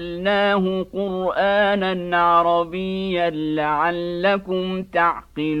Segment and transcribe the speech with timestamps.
[0.00, 5.60] جعلناه قرانا عربيا لعلكم تعقلون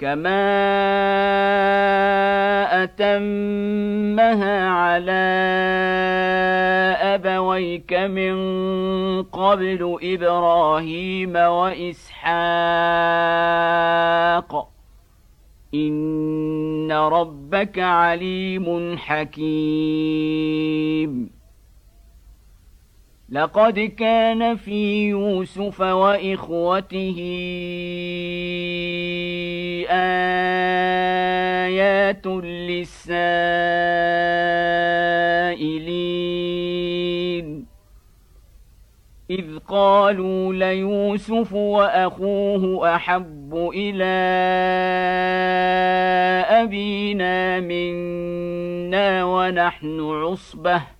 [0.00, 0.44] كما
[2.84, 5.26] اتمها على
[7.00, 8.34] ابويك من
[9.22, 12.30] قبل إبراهيم واسحاق
[15.74, 20.20] ان ربك عليم حكيم
[23.30, 27.18] لقد كان في يوسف وإخوته
[31.70, 33.10] آيات للسائلين.
[39.30, 44.04] إذ قالوا ليوسف وأخوه أحب إلى
[46.48, 50.99] أبينا منا ونحن عصبة.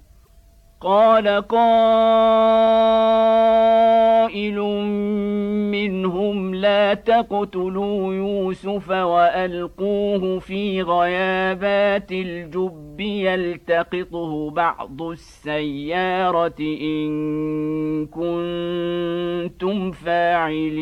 [0.81, 1.61] قال قائل
[5.71, 17.11] منهم لا تقتلوا يوسف وألقوه في غيابات الجب يلتقطه بعض السيارة إن
[18.05, 20.81] كنتم فاعلين.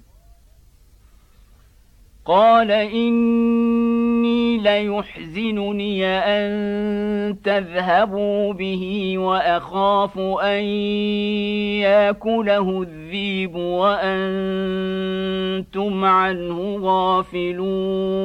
[2.25, 10.63] قال إني ليحزنني أن تذهبوا به وأخاف أن
[11.81, 14.05] يأكله الذيب وأنتم
[16.05, 18.21] عنه غافلون.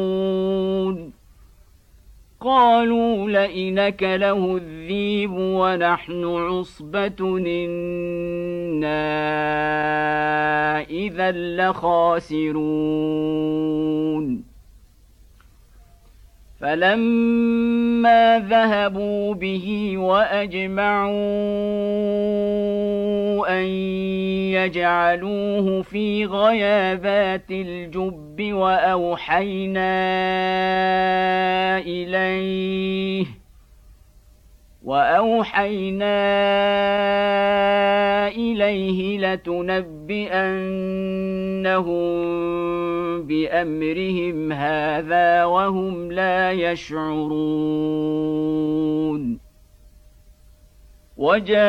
[2.46, 9.00] قالوا لئن له الذيب ونحن عصبة إنا
[10.80, 12.56] إذا لخاسرون.
[16.60, 21.16] فلما ذهبوا به واجمعوا
[23.60, 23.64] ان
[24.56, 29.96] يجعلوه في غيابات الجب واوحينا
[31.78, 33.26] اليه
[34.86, 36.18] واوحينا
[38.28, 40.46] اليه لتنبئنهم
[43.22, 47.86] بامرهم هذا وهم لا يشعرون
[51.16, 51.66] وجاءوا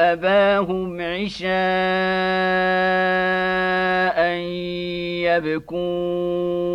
[0.00, 1.50] اباهم عشاء
[5.28, 6.70] يبكون.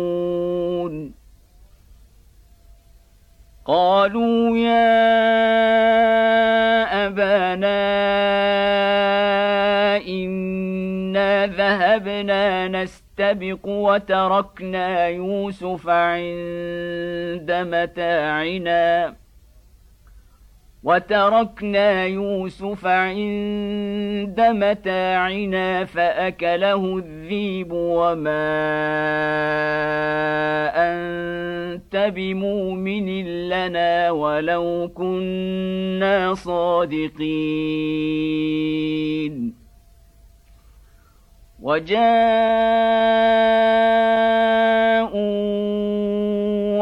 [3.66, 5.16] قالوا يا
[7.06, 7.86] أبانا
[10.06, 19.14] إنا ذهبنا نستبق وتركنا يوسف عند متاعنا.
[20.86, 28.46] وتركنا يوسف عند متاعنا فأكله الذيب وما
[30.74, 33.08] أنت بمؤمن
[33.48, 37.16] لنا ولو كنا صادقين.
[41.62, 42.06] وجاءوا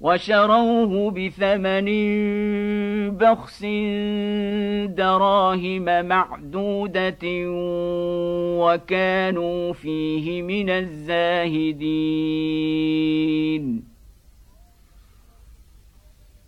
[0.00, 1.88] وشروه بثمن
[3.16, 3.64] بخس
[4.94, 7.24] دراهم معدودة
[8.60, 11.96] وكانوا فيه من الزاهدين.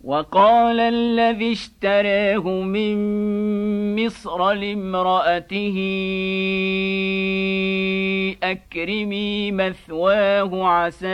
[0.03, 2.95] وقال الذي اشتراه من
[4.05, 5.77] مصر لامرأته
[8.43, 11.07] أكرمي مثواه عسى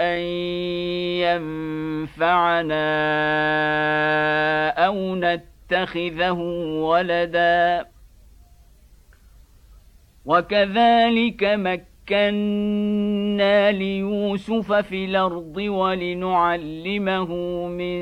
[0.00, 0.20] أن
[2.08, 2.78] ينفعنا
[4.86, 6.40] أو نتخذه
[6.82, 7.86] ولدا.
[10.24, 17.34] وكذلك مكة مكنا ليوسف في الأرض ولنعلمه
[17.66, 18.00] من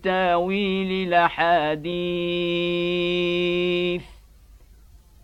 [0.00, 1.84] تاويل الأحاديث.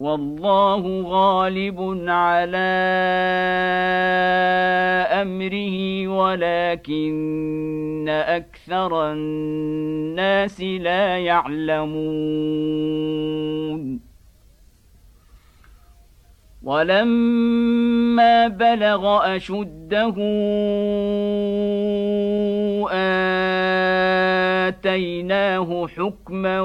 [0.00, 1.78] والله غالب
[2.08, 2.56] على
[5.12, 12.00] أمره ولكن أكثر الناس لا يعلمون.
[16.62, 20.14] ولما بلغ أشده
[24.68, 26.60] آتيناه حكما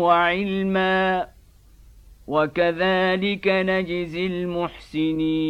[0.00, 1.39] وعلما.
[2.30, 5.40] وكذلك نجزي المحسنين.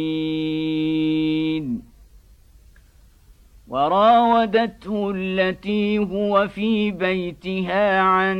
[3.67, 8.37] وراودته التي هو في بيتها عن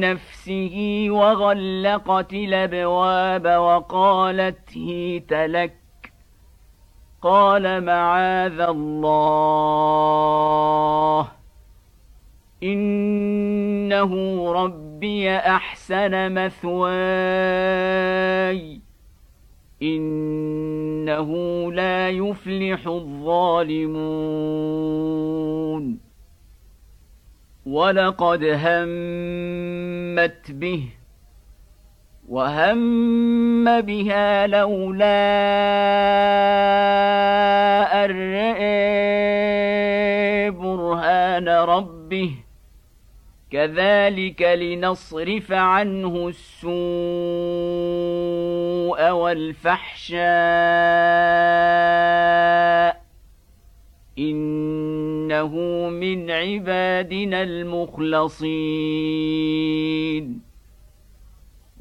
[0.00, 5.76] نفسه وغلقت الأبواب وقالت هيت لك.
[7.22, 9.28] قال معاذ الله.
[12.62, 14.14] إنه
[15.02, 16.80] ربي أحسن مثواي.
[19.82, 21.30] إنه
[21.72, 23.92] لا يفلح الظالمون.
[27.66, 30.88] ولقد همت به
[32.28, 35.32] وهم بها لولا
[38.04, 38.12] أن
[40.50, 42.34] برهان ربه.
[43.52, 46.70] كذلك لنصرف عنه السوء
[49.10, 50.22] والفحشاء
[54.18, 55.56] إنه
[55.88, 58.52] من عبادنا المخلصين.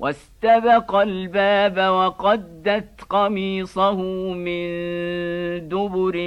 [0.02, 4.02] واستبق الباب وقدت قميصه
[4.34, 4.68] من
[5.70, 6.18] دبر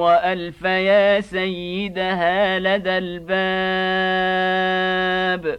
[0.00, 2.98] وألف يا سيدها لدى
[4.18, 5.58] الباب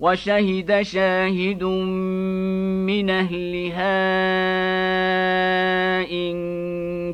[0.00, 3.96] وشهد شاهد من اهلها
[6.10, 6.36] ان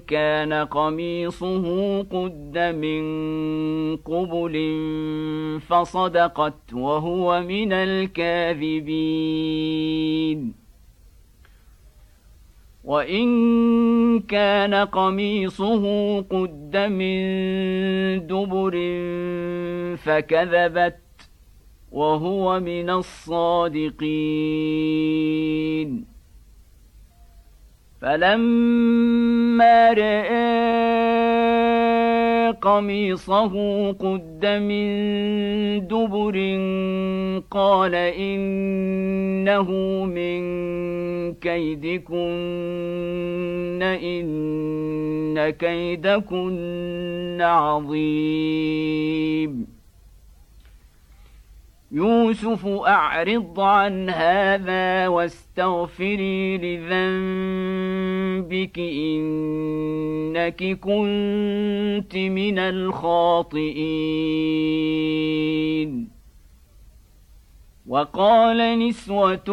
[0.01, 3.03] كان قميصه قد من
[3.97, 4.55] قبل
[5.61, 9.33] فصدقت وهو من الكاذبين
[12.85, 17.23] وان كان قميصه قد من
[18.27, 18.75] دبر
[19.97, 21.02] فكذبت
[21.93, 24.13] وهو من الصادقين.
[28.03, 30.73] فلما رأى
[32.63, 33.53] قميصه
[33.93, 34.87] قد من
[35.87, 36.37] دبر
[37.51, 39.71] قال إنه
[40.05, 40.43] من
[41.35, 42.23] كيدكن
[43.83, 48.93] إن كيدكن عظيم.
[51.95, 63.83] يوسف أعرض عن هذا واستغفري لذنبك إنك كنت من الخاطئين.
[67.87, 69.45] وقال نسوة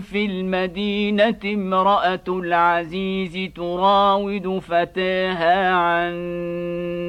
[0.00, 6.14] في المدينة امرأة العزيز تراود فتاها عن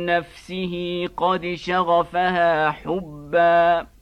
[0.06, 3.97] نفسه قد شغفها حبا.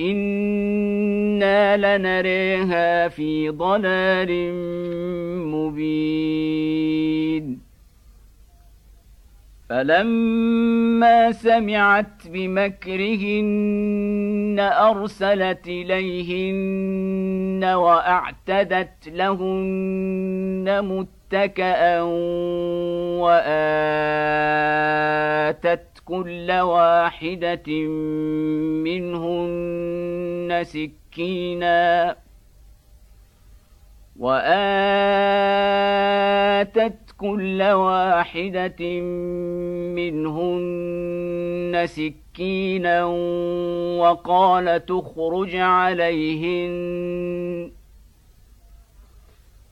[0.00, 4.54] أنا لنريها في ضلال
[5.46, 6.92] مبين.
[9.68, 13.76] فلما سمعت بمكرهن
[14.60, 20.80] ارسلت اليهن واعتدت لهن
[21.32, 22.02] متكئا
[23.22, 23.52] واتت
[26.04, 27.68] كل واحدة
[28.84, 32.16] منهن سكينا
[34.18, 34.52] وآتت
[37.18, 39.00] كل واحدة
[39.96, 43.04] منهن سكينا
[43.98, 46.72] وقال تخرج عليهن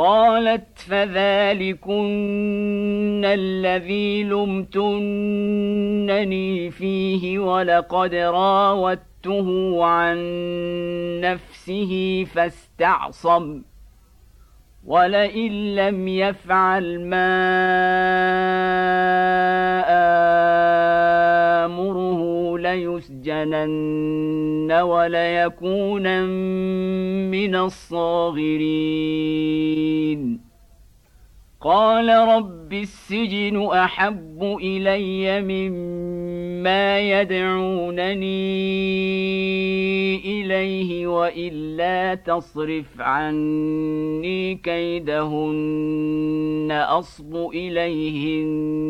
[0.00, 2.00] قالت فذلكن
[3.24, 5.50] الذي لمتنني
[6.70, 10.18] فيه ولقد راودته عن
[11.20, 13.62] نفسه فاستعصم
[14.84, 17.30] ولئن لم يفعل ما
[21.64, 21.99] امره
[22.74, 26.26] ليسجنن وليكونا
[27.30, 28.50] من الصاغرين.
[31.62, 38.20] قال رب السجن أحب إلي مما يدعونني
[40.24, 45.88] إليه وإلا تصرف عني كيدهن
[46.88, 48.80] أصب إليهن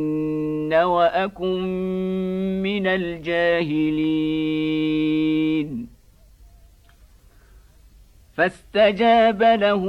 [0.75, 1.63] وأكن
[2.63, 4.31] من الجاهلين.
[8.41, 9.85] فاستجاب له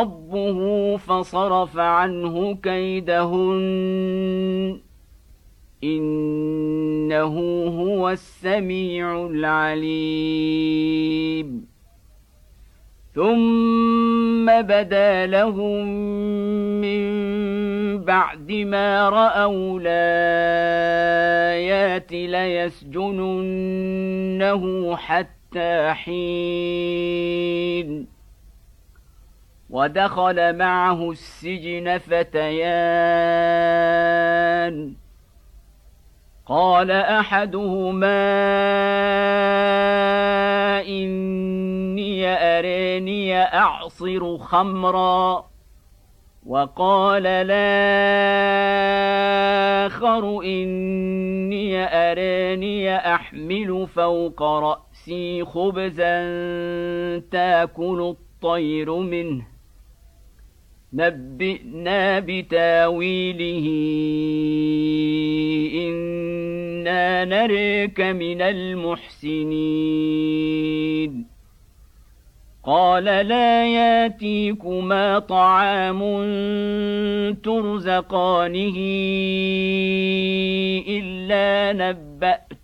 [0.00, 3.60] ربه فصرف عنه كيدهن.
[5.84, 10.64] إنه هو السميع العليم.
[13.14, 15.86] ثم بدا لهم
[16.80, 17.04] من
[18.04, 23.36] بعد ما رأوا الآيات ليسجننه
[24.96, 25.43] حتى
[25.92, 26.14] حين
[29.70, 32.54] ودخل معه السجن فتيان.
[36.46, 38.24] قال أحدهما
[40.80, 45.44] إني اراني أعصر خمرا.
[46.46, 47.64] وقال الآخر
[50.44, 54.93] إني اراني أحمل فوق رأسي.
[55.44, 56.22] خبزا
[57.18, 59.46] تاكل الطير منه.
[60.92, 63.66] نبئنا بتاويله.
[65.88, 69.74] إنا نريك من المحسنين.
[72.66, 76.00] قال لا ياتيكما طعام
[77.44, 78.76] ترزقانه
[80.88, 81.72] إلا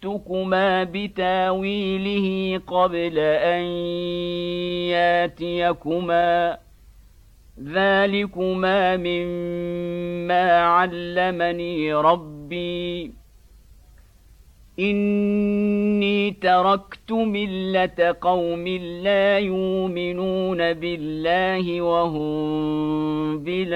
[0.05, 3.63] نباتكما بتاويله قبل أن
[4.89, 6.59] ياتيكما.
[7.63, 13.13] ذلكما مما علمني ربي.
[14.79, 18.69] إني تركت ملة قوم
[19.03, 23.71] لا يؤمنون بالله وهم بالآخرة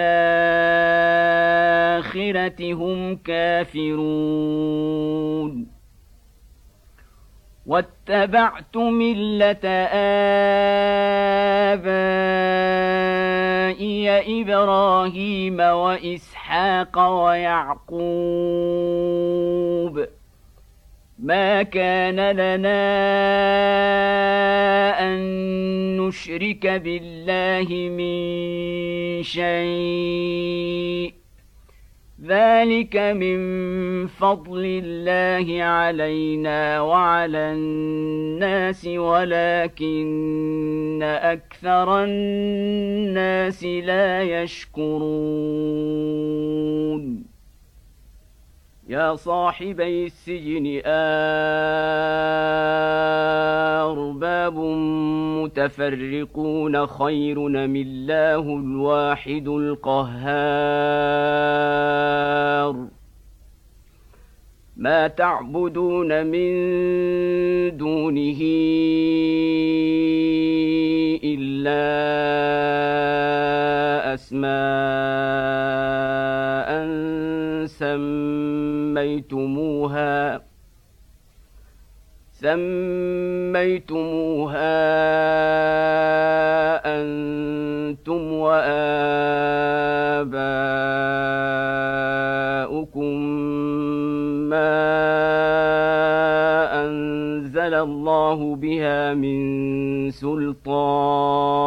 [2.73, 4.95] هم كافرون.
[7.67, 9.67] واتبعت مله
[13.65, 17.95] ابائي إبراهيم واسحاق ويعقوب
[21.19, 22.85] ما كان لنا
[25.01, 25.21] ان
[25.97, 31.15] نشرك بالله من شيء
[32.27, 39.95] ذلك من فضل الله علينا وعلى الناس ولكن
[41.03, 45.05] أكثر الناس لا يشكرون
[48.89, 50.83] يا صاحبي السجن
[53.83, 54.59] أرباب
[55.43, 60.55] متفرقون خير من الله الواحد القهار؟
[64.77, 66.51] ما تعبدون من
[67.77, 68.41] دونه
[71.25, 71.85] إلا
[74.15, 74.55] أسماء
[77.67, 79.15] سميتموها
[82.45, 83.95] سميتموها
[86.85, 88.75] أنتم وآباؤكم
[94.51, 94.75] ما
[96.85, 101.65] أنزل الله بها من سلطان.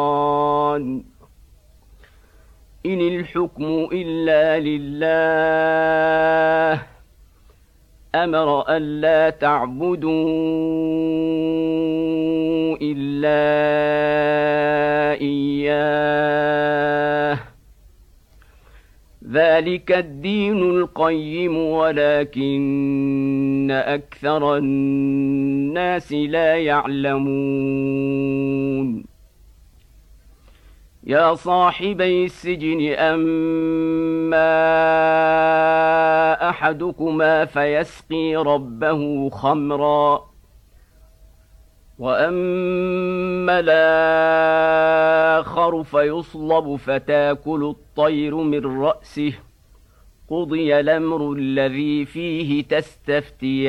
[2.86, 4.98] إن الحكم إلا لله.
[8.14, 10.08] أمر ألا تعبدوا
[12.82, 13.40] إلا
[15.20, 16.58] إياه.
[19.32, 22.58] ذلك الدين القيم ولكن
[23.70, 28.47] أكثر الناس لا يعلمون.
[31.08, 34.48] يا صاحبي السجن أما
[36.48, 40.28] أحدكما فيسقي ربه خمرا.
[41.98, 49.32] وأما الآخر فيصلب فتاكل الطير من رأسه.
[50.30, 53.68] قضي الأمر الذي فيه تستفتيان.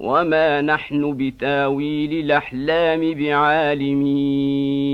[0.00, 4.87] وما نحن بتاويل الأحلام بعالمين.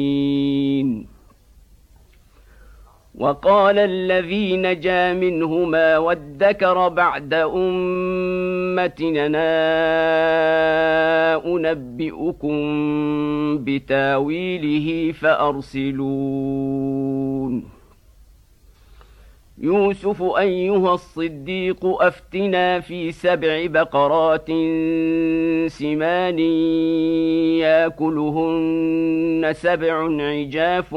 [3.14, 7.84] وقال الذي نجا منهما وادكر بعد أمتنا
[11.46, 12.58] أنبئكم
[13.64, 16.54] بتاويله فأرسلون.
[19.64, 24.46] يوسف أيها الصديق أفتنا في سبع بقرات
[25.70, 26.38] سمان
[27.64, 30.88] يأكلهن سبع عجاف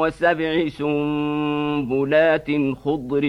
[0.00, 2.46] وسبع سنبلات
[2.84, 3.24] خضر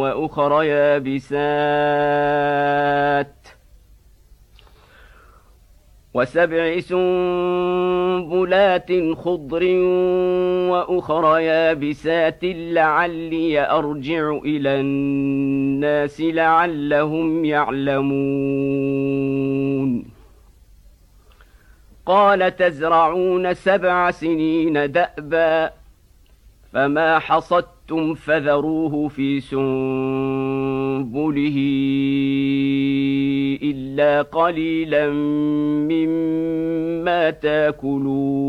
[0.00, 1.38] وأخر يابسات
[6.18, 8.12] وسبع سنبلات
[9.14, 9.64] خضر
[10.70, 18.88] وأخر يابسات لعلي أرجع إلى الناس لعلهم يعلمون.
[22.06, 25.70] قال تزرعون سبع سنين دأبا
[26.72, 31.08] فما حصدتم فذروه في سنبله
[33.62, 35.10] الا قليلا
[35.90, 38.48] مما تاكلون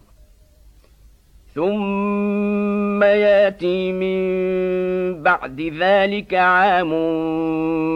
[1.55, 4.21] ثم ياتي من
[5.23, 6.91] بعد ذلك عام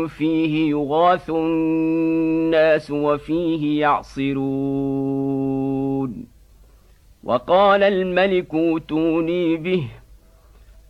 [0.08, 5.36] فيه يغاث الناس وفيه يعصرون
[7.24, 9.88] وقال الملك اوتوني به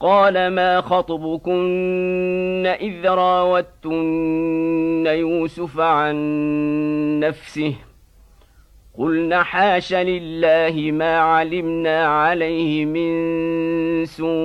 [0.00, 6.16] قال ما خطبكن إذ راوتن يوسف عن
[7.20, 7.74] نفسه
[8.98, 14.36] قلن حاش لله ما علمنا عليه من سوء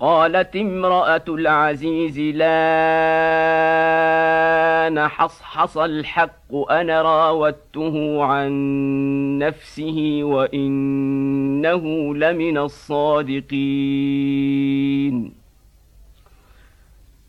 [0.00, 3.06] قالت امرأة العزيز لا
[4.88, 8.52] نحصحص الحق أنا راودته عن
[9.38, 13.46] نفسه وإنه لمن الصادقين.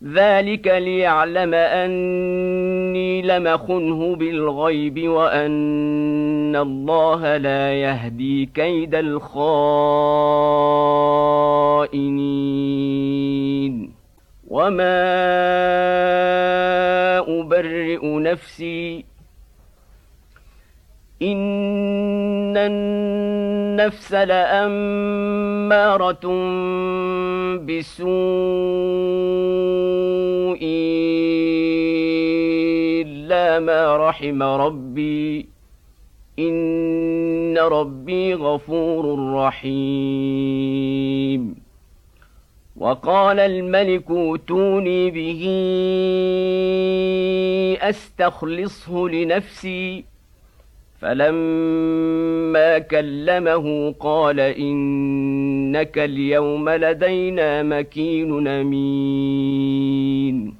[0.04, 9.58] ذلك ليعلم أني لمخنه بالغيب وأن الله لا يهدي كيد الخائنين.
[14.48, 14.98] وما
[17.20, 19.06] ابرئ نفسي
[21.22, 25.08] ان النفس لاماره
[27.58, 28.08] بالسوء
[33.02, 35.50] الا ما رحم ربي
[36.40, 40.88] ان ربي غفور رحيم
[42.78, 45.44] وقال الملك اوتوني به
[47.82, 50.06] أستخلصه لنفسي.
[51.02, 60.56] فلما كلمه قال إنك اليوم لدينا مكين أمين.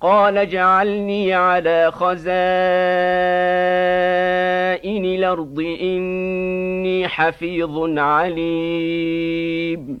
[0.00, 2.24] قال اجعلني على خزائن
[5.04, 10.00] الأرض إني حفيظ عليم.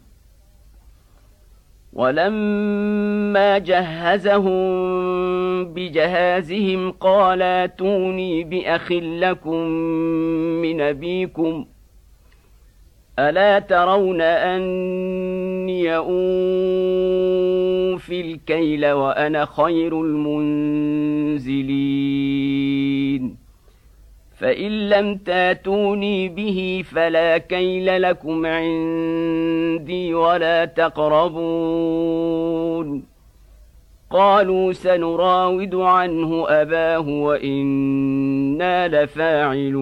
[2.01, 4.53] ولما جهزهم
[5.73, 9.67] بجهازهم قال أتوني بأخ لكم
[10.61, 11.65] من أبيكم.
[13.19, 16.11] ألا ترون أني اوفي
[18.21, 21.41] الكيل وأنا خير المنزلين؟
[24.41, 31.91] فان لم تاتوني به فلا كيل لكم عندي ولا تقربون
[34.09, 39.81] قالوا سنراود عنه اباه وأنا لفاعلون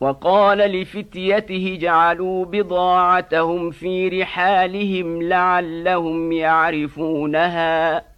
[0.00, 8.11] وقال لفتيته جعلوا بضاعتهم في رحالهم لعلهم يعرفونها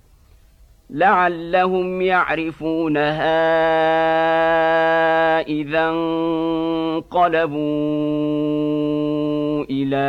[0.91, 3.45] لعلهم يعرفونها
[5.41, 7.55] إذا انقلبوا
[9.71, 10.07] إلى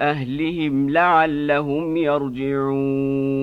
[0.00, 3.42] أهلهم لعلهم يرجعون.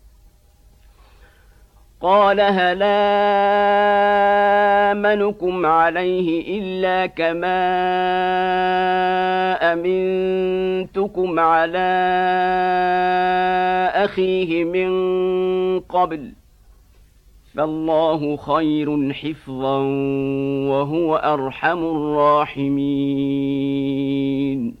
[2.01, 2.79] قال هل
[4.91, 7.61] آمنكم عليه إلا كما
[9.73, 11.91] أمنتكم على
[13.95, 14.91] أخيه من
[15.79, 16.31] قبل
[17.55, 19.77] فالله خير حفظا
[20.69, 21.77] وهو أرحم
[23.37, 24.80] الراحمين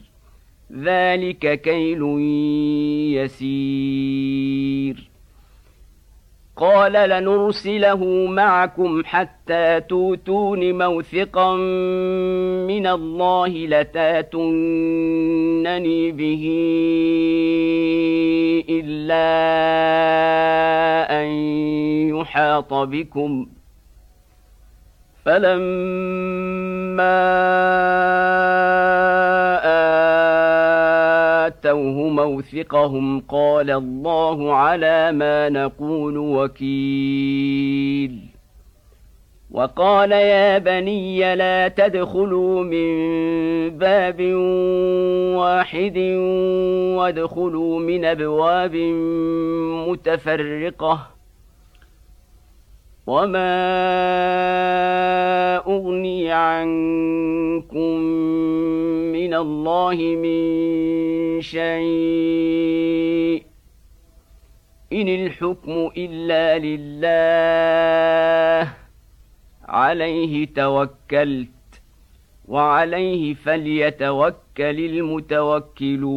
[0.79, 2.01] ذلك كيل
[3.17, 5.11] يسير.
[6.57, 11.55] قال لنرسله معكم حتى توتون موثقا
[12.67, 14.51] من الله لتاتونني
[16.11, 16.47] به
[18.69, 19.31] إلا
[21.21, 21.27] أن
[22.09, 23.47] يحاط بكم.
[25.25, 27.01] فلما
[31.51, 37.51] آتوه موثقهم قال الله على ما نقول وكيل
[39.51, 42.91] وقال يا بني لا تدخلوا من
[43.69, 44.21] باب
[45.37, 45.97] واحد
[46.97, 48.75] وادخلوا من ابواب
[49.87, 51.07] متفرقه
[53.07, 53.51] وما
[55.67, 58.01] اغني عنكم
[59.31, 63.43] من الله من شيء.
[64.93, 67.11] إن الحكم إلا لله.
[69.67, 71.49] عليه توكلت.
[72.47, 76.11] وعليه فليتوكل المتوكلون.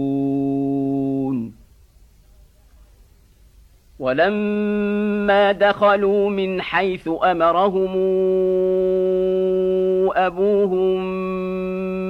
[3.98, 7.90] ولما دخلوا من حيث أمرهم
[10.16, 11.14] أبوهم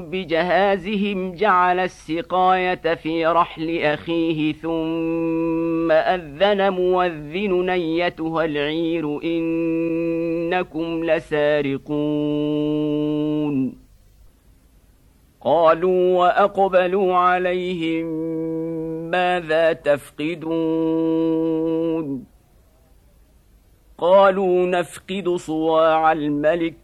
[0.00, 11.84] بجهازهم جعل السقاية في رحل أخيه ثم أذن موذن ايتها العير إنكم لسارقون.
[15.40, 18.06] قالوا وأقبلوا عليهم
[19.10, 21.24] ماذا تفقدون؟
[23.98, 26.83] قالوا نفقد صواع الملك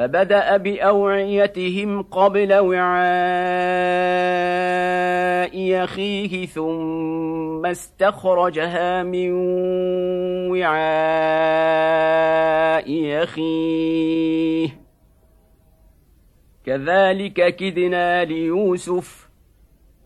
[0.00, 3.00] فبدأ بأوعيتهم قبل وعاء
[5.84, 9.32] اخيه ثم استخرجها من
[10.50, 10.80] وعاء
[13.22, 14.68] اخيه
[16.66, 19.29] كذلك كدنا ليوسف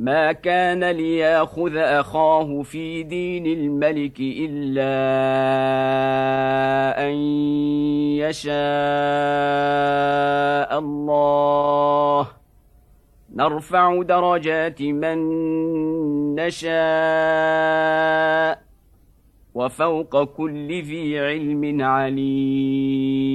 [0.04, 4.92] ما كان ليأخذ أخاه في دين الملك إلا
[7.08, 7.14] أن
[8.20, 8.54] يشاء
[10.78, 12.28] الله.
[13.34, 15.18] نرفع درجات من
[16.34, 16.74] نشاء
[19.54, 23.34] وفوق كل ذي علم عليم.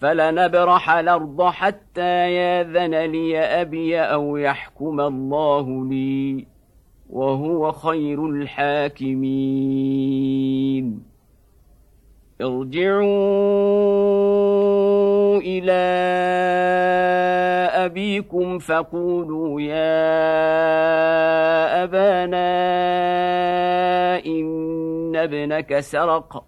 [0.00, 6.46] فلنبرح الأرض حتى ياذن لي أبي أو يحكم الله لي
[7.10, 9.28] وهو خير الحاكمين.
[12.40, 13.08] ارجعوا
[15.38, 15.72] إلى
[17.84, 19.84] أبيكم فقولوا يا
[21.84, 22.48] أبانا
[24.26, 26.47] إن ابنك سرق.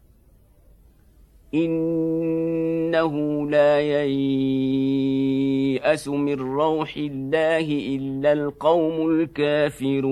[1.53, 4.07] إنه لا ييأس
[6.07, 10.11] من روح الله إلا القوم الكافرون.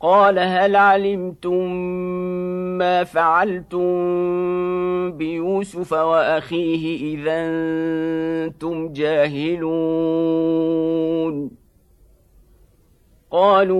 [0.00, 1.72] قال هل علمتم
[2.78, 3.88] ما فعلتم
[5.10, 7.32] بيوسف وأخيه إذا
[8.46, 10.08] أنتم جاهلون؟
[13.30, 13.78] قالوا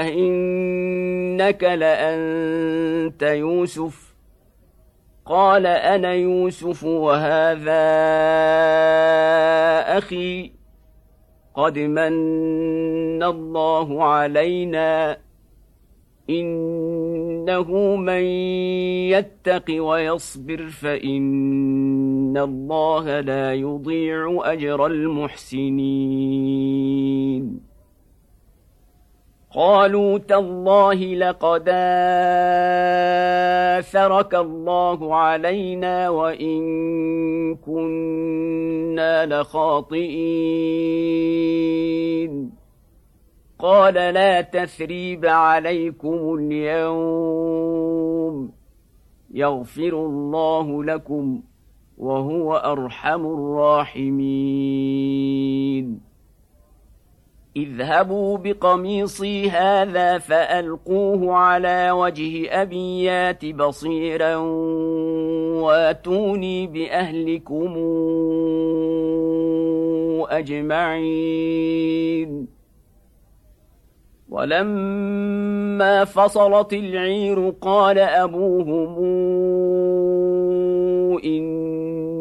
[0.00, 4.14] أئنك لأنت يوسف؟
[5.26, 7.80] قال أنا يوسف وهذا
[9.98, 10.59] أخي.
[11.54, 15.18] قد من الله علينا
[16.30, 18.22] انه من
[19.10, 26.10] يتق ويصبر فان الله لا يضيع اجر المحسنين
[29.54, 31.68] قالوا تالله لقد
[33.78, 36.60] آثرك الله علينا وإن
[37.56, 40.20] كنا لخاطئين.
[43.58, 47.80] قال لا تثريب عليكم اليوم.
[49.34, 51.42] يغفر الله لكم
[51.98, 54.20] وهو أرحم الراحمين.
[57.56, 64.36] اذهبوا بقميصي هذا فألقوه على وجه ابي يات بصيرا
[65.62, 67.76] واتوني بأهلكم
[70.30, 71.80] أجمعين.
[74.30, 78.98] ولما فصلت العير قال أبوهم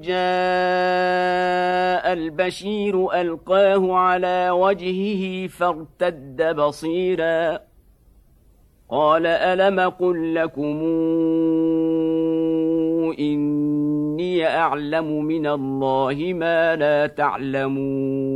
[0.00, 0.16] جاء
[2.12, 7.58] البشير ألقاه على وجهه فارتد بصيرا.
[8.88, 10.82] قال ألم قل لكم
[13.18, 18.35] إني أعلم من الله ما لا تعلمون؟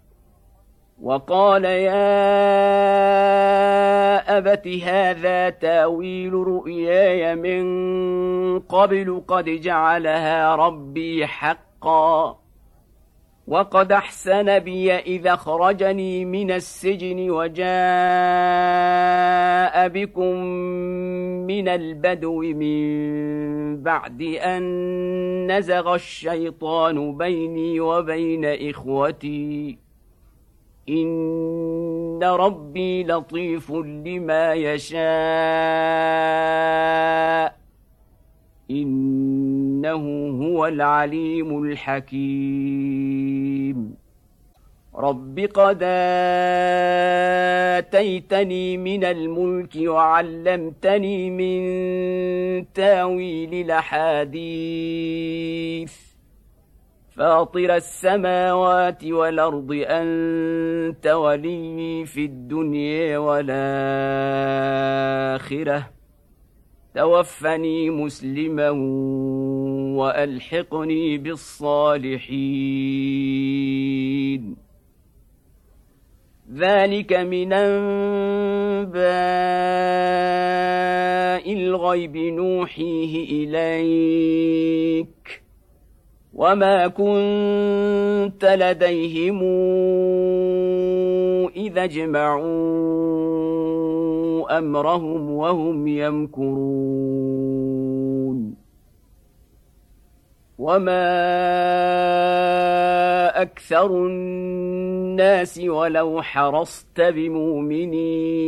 [1.01, 1.97] وقال يا
[4.37, 12.37] أبت هذا تأويل رؤياي من قبل قد جعلها ربي حقا
[13.47, 17.67] وقد أحسن بي إذا خرجني من السجن وجاء
[19.87, 20.35] بكم
[21.47, 24.61] من البدو من بعد أن
[25.51, 29.90] نزغ الشيطان بيني وبين إخوتي.
[30.91, 35.01] إن ربي لطيف لما يشاء
[38.71, 43.21] إنه هو العليم الحكيم
[44.95, 45.79] رب قد
[47.77, 51.61] آتيتني من الملك وعلمتني من
[52.73, 54.51] تاويل الأحاديث
[57.21, 63.49] فاطر السماوات والأرض أنت ولي في الدنيا والآخرة.
[66.95, 68.69] توفني مسلما
[69.99, 72.21] وألحقني بالصالحين.
[76.53, 79.03] ذلك من أنباء
[81.53, 85.40] الغيب نوحيه إليك.
[86.33, 89.43] وما كنت لديهم
[91.55, 93.31] اذا اجمعوا
[94.57, 97.01] امرهم وهم يمكرون
[100.57, 101.11] وما
[103.41, 108.41] أكثر الناس ولو حرصت بمؤمنين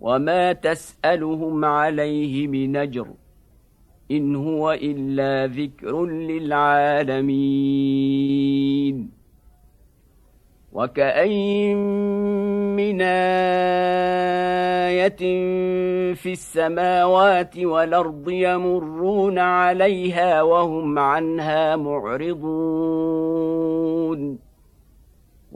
[0.00, 3.06] وما تسالهم عليه من اجر
[4.10, 7.28] إن هو إلا ذكر للعالمين.
[10.72, 11.76] وكأين
[12.76, 13.08] من آية
[16.14, 22.48] في السماوات والأرض يمرون عليها وهم عنها معرضون.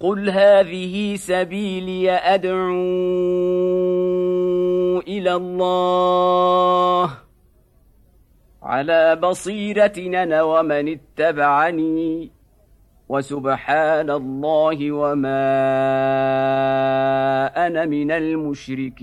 [0.00, 2.70] قل هذه سبيلي ادعو
[5.00, 7.10] إلى الله
[8.62, 12.30] على بصيره أنا ومن اتبعني
[13.08, 15.46] وسبحان الله وما
[17.66, 19.00] أنا من المشركين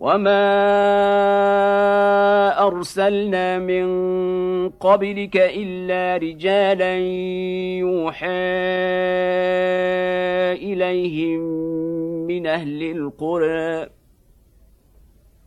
[0.00, 0.46] وما
[2.66, 3.88] ارسلنا من
[4.68, 6.96] قبلك الا رجالا
[7.78, 8.26] يوحى
[10.56, 11.40] اليهم
[12.26, 13.86] من أهل القرى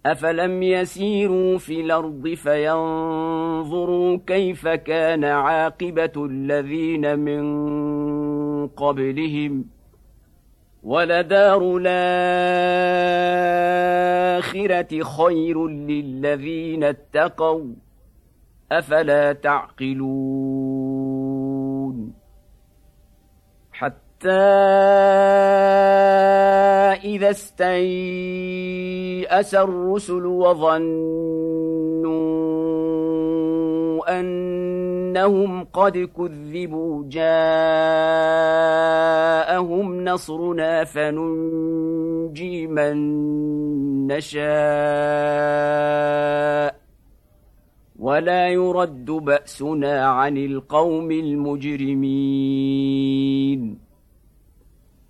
[0.06, 7.44] افلم يسيروا في الأرض فينظروا كيف كان عاقبه الذين من
[8.68, 9.66] قبلهم
[10.84, 12.24] ولدار الآخرة
[15.04, 17.66] خير للذين اتقوا.
[18.72, 20.64] أفلا تعقلون؟
[23.72, 24.30] حتى
[27.04, 28.76] إذا استيأس
[29.56, 31.44] الرسل وظنوا
[35.14, 37.26] أنهم قد كذبوا جاءهم
[40.04, 42.98] نصرنا فننجي من
[44.08, 44.44] نشاء.
[48.00, 52.24] ولا يرد بأسنا عن القوم المجرمين.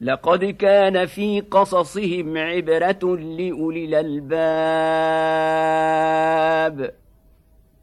[0.02, 4.34] لقد كان في قصصهم عبرة لأولي الألباب.